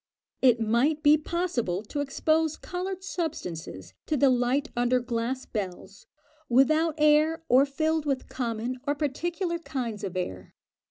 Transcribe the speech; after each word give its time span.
It 0.41 0.59
might 0.59 1.03
be 1.03 1.15
possible 1.15 1.83
to 1.83 1.99
expose 1.99 2.57
coloured 2.57 3.03
substances 3.03 3.93
to 4.07 4.17
the 4.17 4.31
light 4.31 4.71
under 4.75 4.99
glass 4.99 5.45
bells, 5.45 6.07
without 6.49 6.95
air, 6.97 7.43
or 7.47 7.67
filled 7.67 8.07
with 8.07 8.27
common 8.27 8.79
or 8.87 8.95
particular 8.95 9.59
kinds 9.59 10.03
of 10.03 10.17
air. 10.17 10.55